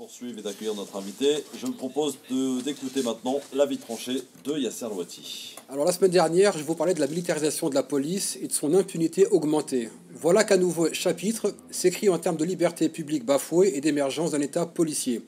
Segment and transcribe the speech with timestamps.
[0.00, 2.16] poursuivre et d'accueillir notre invité, je me propose
[2.64, 5.56] d'écouter maintenant l'avis tranché de Yasser Louati.
[5.68, 8.52] Alors la semaine dernière, je vous parlais de la militarisation de la police et de
[8.52, 9.90] son impunité augmentée.
[10.14, 14.64] Voilà qu'un nouveau chapitre s'écrit en termes de liberté publique bafouée et d'émergence d'un État
[14.64, 15.20] policier.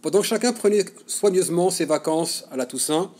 [0.00, 3.10] Pendant que chacun prenait soigneusement ses vacances à la Toussaint,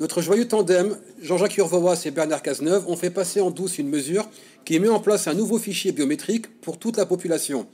[0.00, 4.26] notre joyeux tandem, Jean-Jacques Urvoas et Bernard Cazeneuve, ont fait passer en douce une mesure
[4.64, 7.66] qui met en place un nouveau fichier biométrique pour toute la population.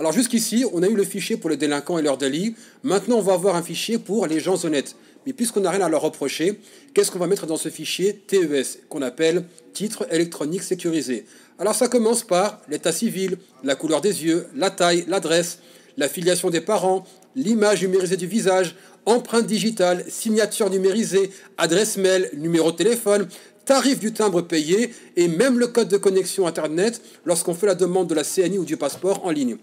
[0.00, 2.56] Alors jusqu'ici, on a eu le fichier pour les délinquants et leurs délits.
[2.82, 4.96] Maintenant, on va avoir un fichier pour les gens honnêtes.
[5.24, 6.58] Mais puisqu'on n'a rien à leur reprocher,
[6.92, 11.26] qu'est-ce qu'on va mettre dans ce fichier TES, qu'on appelle titre électronique sécurisé?
[11.58, 15.60] Alors ça commence par l'état civil, la couleur des yeux, la taille, l'adresse,
[15.96, 18.74] la filiation des parents, l'image numérisée du visage,
[19.06, 23.28] empreinte digitale, signature numérisée, adresse mail, numéro de téléphone,
[23.64, 28.08] tarif du timbre payé et même le code de connexion Internet lorsqu'on fait la demande
[28.08, 29.56] de la CNI ou du passeport en ligne.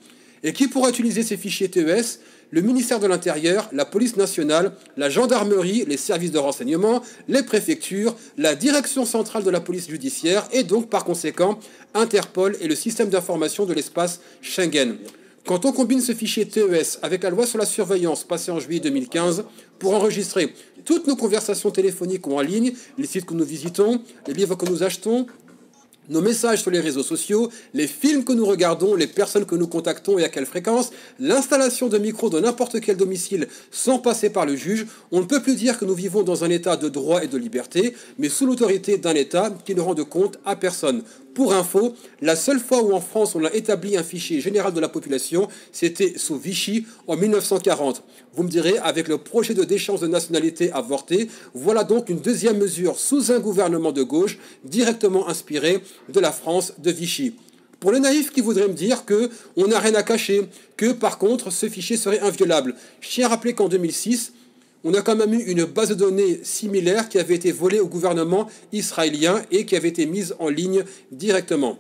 [0.44, 2.20] Et qui pourra utiliser ces fichiers TES
[2.50, 8.16] Le ministère de l'Intérieur, la police nationale, la gendarmerie, les services de renseignement, les préfectures,
[8.38, 11.60] la direction centrale de la police judiciaire et donc par conséquent
[11.94, 14.98] Interpol et le système d'information de l'espace Schengen.
[15.46, 18.80] Quand on combine ce fichier TES avec la loi sur la surveillance passée en juillet
[18.80, 19.44] 2015
[19.80, 20.54] pour enregistrer
[20.86, 24.66] toutes nos conversations téléphoniques ou en ligne, les sites que nous visitons, les livres que
[24.66, 25.26] nous achetons,
[26.12, 29.68] nos messages sur les réseaux sociaux, les films que nous regardons, les personnes que nous
[29.68, 34.46] contactons et à quelle fréquence, l'installation de micros dans n'importe quel domicile sans passer par
[34.46, 37.24] le juge, on ne peut plus dire que nous vivons dans un état de droit
[37.24, 41.04] et de liberté, mais sous l'autorité d'un État qui ne rend de compte à personne.
[41.34, 44.82] Pour info, la seule fois où en France on a établi un fichier général de
[44.82, 48.04] la population, c'était sous Vichy en 1940.
[48.34, 52.58] Vous me direz, avec le projet de déchéance de nationalité avorté, voilà donc une deuxième
[52.58, 57.36] mesure sous un gouvernement de gauche directement inspiré de la France de Vichy.
[57.80, 61.18] Pour les naïfs qui voudraient me dire que on n'a rien à cacher, que par
[61.18, 64.34] contre ce fichier serait inviolable, je tiens à rappeler qu'en 2006,
[64.84, 67.88] on a quand même eu une base de données similaire qui avait été volée au
[67.88, 71.80] gouvernement israélien et qui avait été mise en ligne directement.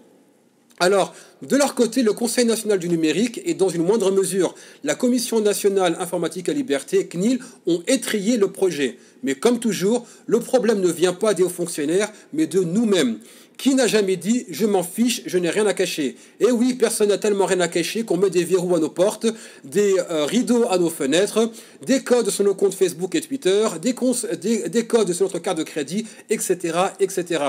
[0.79, 4.95] Alors, de leur côté, le Conseil national du numérique et dans une moindre mesure la
[4.95, 8.97] Commission nationale informatique et liberté, CNIL, ont étrillé le projet.
[9.23, 13.19] Mais comme toujours, le problème ne vient pas des hauts fonctionnaires, mais de nous-mêmes.
[13.61, 16.73] Qui n'a jamais dit je m'en fiche, je n'ai rien à cacher Et eh oui,
[16.73, 19.27] personne n'a tellement rien à cacher qu'on met des verrous à nos portes,
[19.63, 21.51] des euh, rideaux à nos fenêtres,
[21.85, 25.63] des codes sur nos comptes Facebook et Twitter, des, des, codes sur notre carte de
[25.63, 26.75] crédit, etc.
[26.99, 27.43] etc.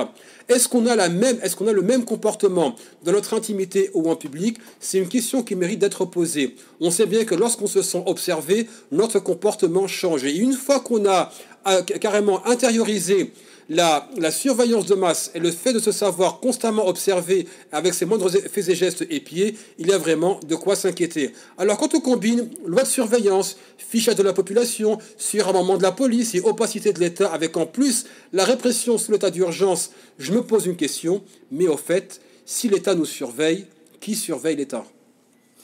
[0.50, 2.77] Est-ce qu'on a, la même, est qu'on a le même comportement
[3.12, 6.56] notre intimité ou en public C'est une question qui mérite d'être posée.
[6.81, 10.25] On sait bien que lorsqu'on se sent observé, notre comportement change.
[10.25, 11.31] Et une fois qu'on a
[11.69, 13.33] euh, carrément intériorisé
[13.69, 18.31] la, surveillance de masse et le fait de se savoir constamment observé avec ses moindres
[18.31, 21.33] faits et gestes épiés, il y a vraiment de quoi s'inquiéter.
[21.59, 26.34] Alors quand on combine loi de surveillance, fichage de la population, surarmement de la police
[26.34, 30.67] et opacité de l'État, avec en plus la répression sous l'état d'urgence, je me pose
[30.67, 33.67] une question, mais au fait, si l'État nous surveille,
[34.01, 34.85] qui surveille l'État?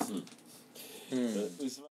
[0.00, 0.20] Hmm.
[1.12, 1.87] Hmm.